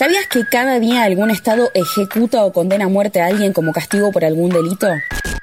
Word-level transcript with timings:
¿Sabías 0.00 0.26
que 0.28 0.46
cada 0.46 0.80
día 0.80 1.02
algún 1.02 1.30
estado 1.30 1.70
ejecuta 1.74 2.42
o 2.46 2.54
condena 2.54 2.86
a 2.86 2.88
muerte 2.88 3.20
a 3.20 3.26
alguien 3.26 3.52
como 3.52 3.70
castigo 3.70 4.10
por 4.12 4.24
algún 4.24 4.48
delito? 4.48 4.88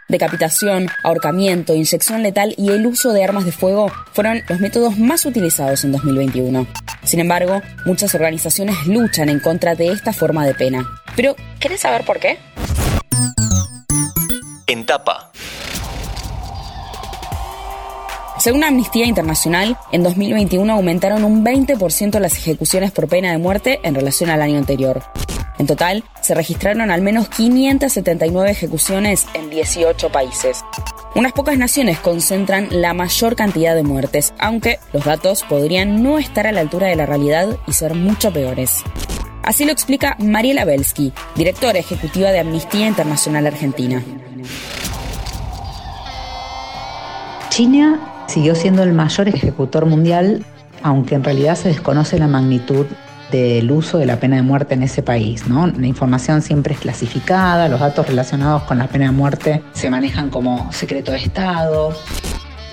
Decapitación, 0.07 0.87
ahorcamiento, 1.03 1.75
inyección 1.75 2.23
letal 2.23 2.55
y 2.57 2.71
el 2.71 2.87
uso 2.87 3.13
de 3.13 3.23
armas 3.23 3.45
de 3.45 3.51
fuego 3.51 3.91
fueron 4.13 4.41
los 4.49 4.59
métodos 4.59 4.97
más 4.97 5.27
utilizados 5.27 5.83
en 5.83 5.91
2021. 5.91 6.65
Sin 7.03 7.19
embargo, 7.19 7.61
muchas 7.85 8.15
organizaciones 8.15 8.87
luchan 8.87 9.29
en 9.29 9.39
contra 9.39 9.75
de 9.75 9.89
esta 9.89 10.11
forma 10.11 10.43
de 10.43 10.55
pena. 10.55 10.89
Pero, 11.15 11.35
¿querés 11.59 11.81
saber 11.81 12.03
por 12.03 12.19
qué? 12.19 12.39
En 14.65 14.87
tapa. 14.87 15.26
Según 18.39 18.63
Amnistía 18.63 19.07
Internacional, 19.07 19.77
en 19.91 20.03
2021 20.03 20.71
aumentaron 20.71 21.23
un 21.23 21.43
20% 21.43 22.19
las 22.19 22.37
ejecuciones 22.37 22.91
por 22.91 23.07
pena 23.07 23.31
de 23.31 23.39
muerte 23.39 23.79
en 23.81 23.95
relación 23.95 24.29
al 24.29 24.43
año 24.43 24.59
anterior. 24.59 25.01
En 25.57 25.65
total, 25.65 26.03
se 26.21 26.35
registraron 26.35 26.91
al 26.91 27.01
menos 27.01 27.29
579 27.29 28.51
ejecuciones 28.51 29.25
en 29.33 29.49
18 29.49 30.11
países. 30.11 30.63
Unas 31.15 31.33
pocas 31.33 31.57
naciones 31.57 31.97
concentran 31.97 32.67
la 32.69 32.93
mayor 32.93 33.35
cantidad 33.35 33.73
de 33.73 33.81
muertes, 33.81 34.35
aunque 34.37 34.77
los 34.93 35.03
datos 35.03 35.43
podrían 35.43 36.03
no 36.03 36.19
estar 36.19 36.45
a 36.45 36.51
la 36.51 36.61
altura 36.61 36.87
de 36.87 36.95
la 36.95 37.07
realidad 37.07 37.57
y 37.65 37.73
ser 37.73 37.95
mucho 37.95 38.31
peores. 38.31 38.83
Así 39.41 39.65
lo 39.65 39.71
explica 39.71 40.15
Mariela 40.19 40.63
Belsky, 40.63 41.11
directora 41.35 41.79
ejecutiva 41.79 42.31
de 42.31 42.39
Amnistía 42.39 42.85
Internacional 42.85 43.47
Argentina. 43.47 44.03
China 47.49 48.13
siguió 48.27 48.55
siendo 48.55 48.83
el 48.83 48.93
mayor 48.93 49.27
ejecutor 49.27 49.85
mundial, 49.85 50.45
aunque 50.83 51.15
en 51.15 51.23
realidad 51.23 51.55
se 51.55 51.69
desconoce 51.69 52.19
la 52.19 52.27
magnitud 52.27 52.85
del 53.31 53.69
uso 53.71 53.97
de 53.97 54.05
la 54.05 54.19
pena 54.19 54.37
de 54.37 54.41
muerte 54.41 54.73
en 54.73 54.83
ese 54.83 55.01
país. 55.01 55.47
¿no? 55.47 55.67
La 55.67 55.87
información 55.87 56.41
siempre 56.41 56.73
es 56.73 56.79
clasificada, 56.79 57.67
los 57.67 57.79
datos 57.79 58.07
relacionados 58.07 58.63
con 58.63 58.77
la 58.77 58.87
pena 58.87 59.05
de 59.05 59.11
muerte 59.11 59.63
se 59.73 59.89
manejan 59.89 60.29
como 60.29 60.71
secreto 60.71 61.11
de 61.11 61.17
Estado. 61.17 61.93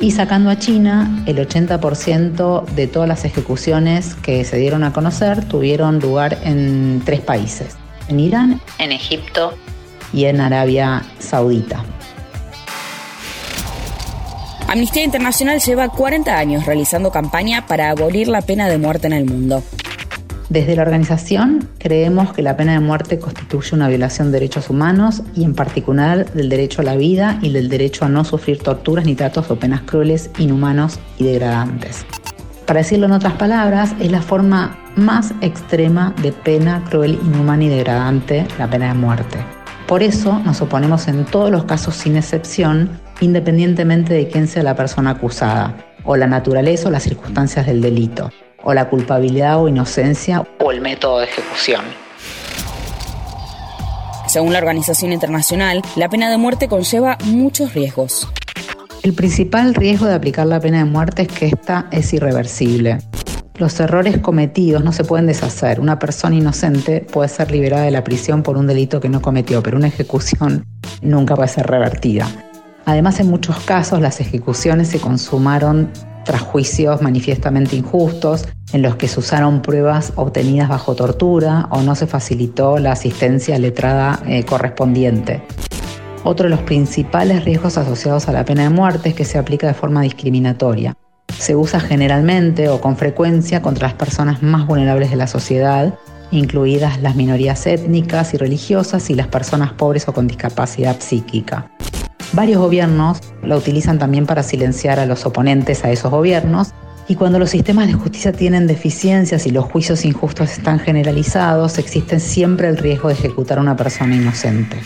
Y 0.01 0.11
sacando 0.11 0.51
a 0.51 0.59
China, 0.59 1.23
el 1.27 1.39
80% 1.39 2.67
de 2.67 2.87
todas 2.87 3.09
las 3.09 3.25
ejecuciones 3.25 4.15
que 4.17 4.45
se 4.45 4.57
dieron 4.59 4.85
a 4.85 4.93
conocer 4.93 5.45
tuvieron 5.45 6.01
lugar 6.01 6.39
en 6.43 7.01
tres 7.05 7.21
países, 7.21 7.77
en 8.09 8.21
Irán, 8.21 8.61
en 8.79 8.93
Egipto 8.93 9.55
y 10.13 10.25
en 10.25 10.41
Arabia 10.41 11.03
Saudita. 11.21 11.85
Amnistía 14.75 15.05
Internacional 15.05 15.61
lleva 15.61 15.89
40 15.89 16.37
años 16.37 16.67
realizando 16.67 17.13
campaña 17.13 17.65
para 17.69 17.91
abolir 17.91 18.27
la 18.27 18.43
pena 18.43 18.69
de 18.69 18.77
muerte 18.77 19.07
en 19.07 19.13
el 19.13 19.25
mundo. 19.25 19.63
Desde 20.49 20.75
la 20.75 20.83
organización 20.83 21.69
creemos 21.79 22.33
que 22.33 22.43
la 22.43 22.57
pena 22.57 22.73
de 22.73 22.81
muerte 22.81 23.21
constituye 23.21 23.77
una 23.77 23.87
violación 23.89 24.33
de 24.33 24.41
derechos 24.41 24.71
humanos 24.71 25.23
y 25.37 25.45
en 25.45 25.55
particular 25.55 26.29
del 26.33 26.49
derecho 26.49 26.81
a 26.81 26.85
la 26.85 26.97
vida 26.97 27.39
y 27.41 27.53
del 27.53 27.69
derecho 27.69 28.05
a 28.05 28.09
no 28.09 28.25
sufrir 28.25 28.65
torturas 28.65 29.05
ni 29.05 29.15
tratos 29.15 29.49
o 29.49 29.61
penas 29.61 29.83
crueles, 29.83 30.29
inhumanos 30.39 30.99
y 31.19 31.25
degradantes. 31.27 32.05
Para 32.67 32.81
decirlo 32.81 33.07
en 33.07 33.13
otras 33.13 33.35
palabras, 33.35 33.95
es 34.01 34.11
la 34.11 34.23
forma 34.23 34.77
más 34.97 35.35
extrema 35.41 36.17
de 36.21 36.33
pena 36.33 36.83
cruel, 36.91 37.21
inhumana 37.23 37.63
y 37.63 37.69
degradante, 37.69 38.45
la 38.59 38.69
pena 38.69 38.89
de 38.89 38.95
muerte. 38.95 39.39
Por 39.87 40.03
eso 40.03 40.41
nos 40.41 40.61
oponemos 40.63 41.07
en 41.07 41.25
todos 41.27 41.53
los 41.53 41.65
casos 41.65 41.95
sin 41.95 42.17
excepción, 42.17 43.04
independientemente 43.21 44.15
de 44.15 44.29
quién 44.29 44.49
sea 44.49 44.63
la 44.63 44.77
persona 44.77 45.11
acusada, 45.11 45.77
o 46.05 46.17
la 46.17 46.27
naturaleza 46.27 46.89
o 46.89 46.91
las 46.91 47.03
circunstancias 47.03 47.67
del 47.67 47.81
delito, 47.81 48.31
o 48.63 48.75
la 48.75 48.89
culpabilidad 48.89 49.63
o 49.63 49.69
inocencia, 49.69 50.47
o 50.61 50.71
el 50.71 50.81
método 50.81 51.21
de 51.21 51.27
ejecución. 51.27 51.83
Según 54.27 54.53
la 54.53 54.59
Organización 54.59 55.13
Internacional, 55.13 55.83
la 55.97 56.09
pena 56.09 56.29
de 56.29 56.39
muerte 56.39 56.67
conlleva 56.67 57.19
muchos 57.25 57.75
riesgos. 57.75 58.29
El 59.05 59.13
principal 59.13 59.75
riesgo 59.75 60.07
de 60.07 60.15
aplicar 60.15 60.47
la 60.47 60.61
pena 60.61 60.79
de 60.79 60.87
muerte 60.87 61.23
es 61.23 61.29
que 61.29 61.47
esta 61.47 61.87
es 61.91 62.13
irreversible. 62.13 62.99
Los 63.57 63.79
errores 63.79 64.19
cometidos 64.19 64.83
no 64.83 64.93
se 64.93 65.05
pueden 65.05 65.27
deshacer. 65.27 65.79
Una 65.79 66.01
persona 66.01 66.35
inocente 66.35 67.07
puede 67.13 67.29
ser 67.29 67.53
liberada 67.53 67.85
de 67.85 67.93
la 67.93 68.03
prisión 68.03 68.43
por 68.43 68.57
un 68.57 68.67
delito 68.67 68.99
que 69.01 69.09
no 69.09 69.23
cometió, 69.23 69.63
pero 69.63 69.77
una 69.77 69.87
ejecución 69.87 70.65
nunca 71.03 71.37
puede 71.37 71.49
ser 71.49 71.67
revertida. 71.69 72.27
Además, 72.85 73.21
en 73.21 73.29
muchos 73.29 73.59
casos 73.61 74.01
las 74.01 74.21
ejecuciones 74.21 74.89
se 74.89 75.01
consumaron 75.01 75.91
tras 76.25 76.41
juicios 76.41 77.03
manifiestamente 77.03 77.77
injustos, 77.77 78.49
en 78.73 78.83
los 78.83 78.97
que 78.97 79.09
se 79.09 79.21
usaron 79.21 79.63
pruebas 79.63 80.13
obtenidas 80.17 80.69
bajo 80.69 80.95
tortura 80.95 81.69
o 81.71 81.83
no 81.83 81.95
se 81.95 82.07
facilitó 82.07 82.79
la 82.79 82.93
asistencia 82.93 83.59
letrada 83.59 84.21
eh, 84.27 84.45
correspondiente. 84.45 85.43
Otro 86.25 86.45
de 86.45 86.51
los 86.51 86.63
principales 86.63 87.45
riesgos 87.45 87.77
asociados 87.77 88.29
a 88.29 88.33
la 88.33 88.45
pena 88.45 88.63
de 88.63 88.71
muerte 88.71 89.11
es 89.11 89.15
que 89.15 89.25
se 89.25 89.39
aplica 89.39 89.67
de 89.67 89.75
forma 89.75 90.01
discriminatoria 90.01 90.97
se 91.39 91.57
usa 91.57 91.81
generalmente 91.81 92.69
o 92.69 92.81
con 92.81 92.97
frecuencia 92.97 93.61
contra 93.63 93.89
las 93.89 93.97
personas 93.97 94.43
más 94.43 94.67
vulnerables 94.67 95.11
de 95.11 95.17
la 95.17 95.27
sociedad, 95.27 95.95
incluidas 96.31 97.01
las 97.03 97.17
minorías 97.17 97.67
étnicas 97.67 98.35
y 98.35 98.37
religiosas 98.37 99.11
y 99.11 99.15
las 99.15 99.29
personas 99.29 99.73
pobres 99.73 100.09
o 100.09 100.13
con 100.13 100.27
discapacidad 100.27 101.01
psíquica. 101.01 101.71
Varios 102.35 102.59
gobiernos 102.59 103.21
la 103.45 103.57
utilizan 103.57 104.01
también 104.01 104.27
para 104.27 104.43
silenciar 104.43 104.99
a 104.99 105.07
los 105.07 105.25
oponentes 105.25 105.85
a 105.85 105.93
esos 105.93 106.11
gobiernos 106.11 106.73
y 107.07 107.15
cuando 107.15 107.39
los 107.39 107.51
sistemas 107.51 107.87
de 107.87 107.93
justicia 107.93 108.33
tienen 108.33 108.67
deficiencias 108.67 109.47
y 109.47 109.51
los 109.51 109.67
juicios 109.67 110.05
injustos 110.05 110.51
están 110.51 110.81
generalizados, 110.81 111.79
existe 111.79 112.19
siempre 112.19 112.67
el 112.67 112.77
riesgo 112.77 113.07
de 113.07 113.15
ejecutar 113.15 113.59
a 113.59 113.61
una 113.61 113.77
persona 113.77 114.17
inocente. 114.17 114.79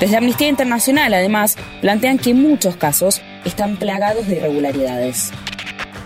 Desde 0.00 0.18
Amnistía 0.18 0.48
Internacional, 0.48 1.14
además, 1.14 1.56
plantean 1.80 2.18
que 2.18 2.34
muchos 2.34 2.76
casos 2.76 3.22
están 3.46 3.76
plagados 3.76 4.26
de 4.26 4.36
irregularidades. 4.36 5.30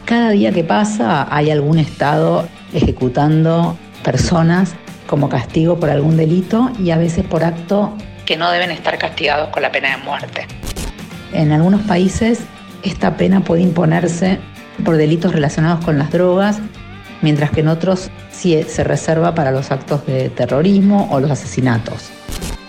Cada 0.04 0.30
día 0.30 0.52
que 0.52 0.62
pasa 0.62 1.26
hay 1.34 1.50
algún 1.50 1.80
Estado 1.80 2.46
ejecutando 2.72 3.76
personas 4.04 4.76
como 5.06 5.28
castigo 5.28 5.78
por 5.78 5.90
algún 5.90 6.16
delito 6.16 6.70
y 6.78 6.90
a 6.90 6.98
veces 6.98 7.24
por 7.24 7.44
acto 7.44 7.96
que 8.24 8.36
no 8.36 8.50
deben 8.50 8.70
estar 8.70 8.98
castigados 8.98 9.48
con 9.50 9.62
la 9.62 9.70
pena 9.70 9.96
de 9.96 10.04
muerte. 10.04 10.46
En 11.32 11.52
algunos 11.52 11.80
países 11.82 12.40
esta 12.82 13.16
pena 13.16 13.40
puede 13.40 13.62
imponerse 13.62 14.38
por 14.84 14.96
delitos 14.96 15.32
relacionados 15.32 15.84
con 15.84 15.98
las 15.98 16.10
drogas, 16.10 16.58
mientras 17.22 17.50
que 17.50 17.60
en 17.60 17.68
otros 17.68 18.10
sí 18.30 18.62
se 18.68 18.84
reserva 18.84 19.34
para 19.34 19.50
los 19.50 19.70
actos 19.70 20.06
de 20.06 20.28
terrorismo 20.30 21.08
o 21.10 21.20
los 21.20 21.30
asesinatos. 21.30 22.10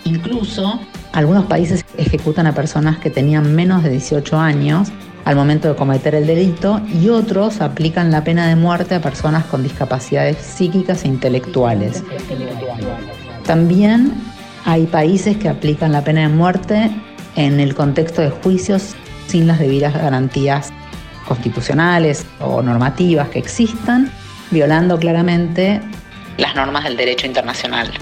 Incluso 0.04 0.80
algunos 1.12 1.44
países 1.46 1.84
ejecutan 1.96 2.46
a 2.46 2.54
personas 2.54 2.98
que 2.98 3.10
tenían 3.10 3.54
menos 3.54 3.82
de 3.82 3.90
18 3.90 4.38
años 4.38 4.88
al 5.28 5.36
momento 5.36 5.68
de 5.68 5.74
cometer 5.74 6.14
el 6.14 6.26
delito 6.26 6.80
y 6.90 7.10
otros 7.10 7.60
aplican 7.60 8.10
la 8.10 8.24
pena 8.24 8.48
de 8.48 8.56
muerte 8.56 8.94
a 8.94 9.02
personas 9.02 9.44
con 9.44 9.62
discapacidades 9.62 10.38
psíquicas 10.38 11.04
e 11.04 11.08
intelectuales. 11.08 12.02
También 13.44 14.14
hay 14.64 14.86
países 14.86 15.36
que 15.36 15.50
aplican 15.50 15.92
la 15.92 16.02
pena 16.02 16.22
de 16.22 16.28
muerte 16.30 16.90
en 17.36 17.60
el 17.60 17.74
contexto 17.74 18.22
de 18.22 18.30
juicios 18.30 18.94
sin 19.26 19.46
las 19.46 19.58
debidas 19.58 19.92
garantías 19.92 20.72
constitucionales 21.26 22.24
o 22.40 22.62
normativas 22.62 23.28
que 23.28 23.38
existan, 23.38 24.10
violando 24.50 24.98
claramente 24.98 25.82
las 26.38 26.54
normas 26.54 26.84
del 26.84 26.96
derecho 26.96 27.26
internacional. 27.26 27.92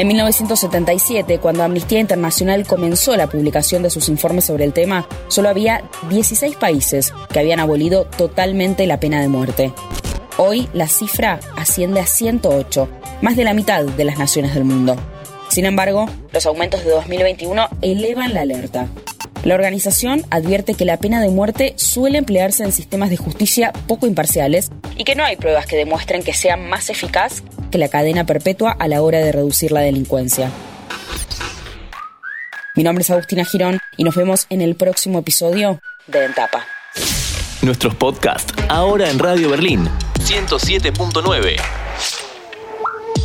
En 0.00 0.06
1977, 0.06 1.40
cuando 1.40 1.62
Amnistía 1.62 2.00
Internacional 2.00 2.66
comenzó 2.66 3.14
la 3.18 3.26
publicación 3.26 3.82
de 3.82 3.90
sus 3.90 4.08
informes 4.08 4.46
sobre 4.46 4.64
el 4.64 4.72
tema, 4.72 5.06
solo 5.28 5.50
había 5.50 5.84
16 6.08 6.56
países 6.56 7.12
que 7.30 7.38
habían 7.38 7.60
abolido 7.60 8.06
totalmente 8.06 8.86
la 8.86 8.98
pena 8.98 9.20
de 9.20 9.28
muerte. 9.28 9.74
Hoy 10.38 10.70
la 10.72 10.88
cifra 10.88 11.38
asciende 11.54 12.00
a 12.00 12.06
108, 12.06 12.88
más 13.20 13.36
de 13.36 13.44
la 13.44 13.52
mitad 13.52 13.84
de 13.84 14.04
las 14.06 14.18
naciones 14.18 14.54
del 14.54 14.64
mundo. 14.64 14.96
Sin 15.50 15.66
embargo, 15.66 16.06
los 16.32 16.46
aumentos 16.46 16.82
de 16.82 16.92
2021 16.92 17.68
elevan 17.82 18.32
la 18.32 18.40
alerta. 18.40 18.88
La 19.44 19.54
organización 19.54 20.24
advierte 20.30 20.72
que 20.72 20.86
la 20.86 20.96
pena 20.96 21.20
de 21.20 21.28
muerte 21.28 21.74
suele 21.76 22.16
emplearse 22.16 22.64
en 22.64 22.72
sistemas 22.72 23.10
de 23.10 23.18
justicia 23.18 23.74
poco 23.86 24.06
imparciales 24.06 24.70
y 24.96 25.04
que 25.04 25.14
no 25.14 25.24
hay 25.24 25.36
pruebas 25.36 25.66
que 25.66 25.76
demuestren 25.76 26.22
que 26.22 26.32
sea 26.32 26.56
más 26.56 26.88
eficaz 26.88 27.42
que 27.70 27.78
la 27.78 27.88
cadena 27.88 28.24
perpetua 28.24 28.76
a 28.78 28.88
la 28.88 29.02
hora 29.02 29.18
de 29.18 29.32
reducir 29.32 29.72
la 29.72 29.80
delincuencia. 29.80 30.50
Mi 32.76 32.82
nombre 32.82 33.02
es 33.02 33.10
Agustina 33.10 33.44
Girón 33.44 33.78
y 33.96 34.04
nos 34.04 34.14
vemos 34.14 34.46
en 34.48 34.60
el 34.60 34.76
próximo 34.76 35.18
episodio 35.18 35.80
de 36.06 36.24
Entapa. 36.24 36.64
Nuestros 37.62 37.94
podcasts 37.94 38.54
ahora 38.68 39.10
en 39.10 39.18
Radio 39.18 39.50
Berlín 39.50 39.88
107.9 40.18 41.56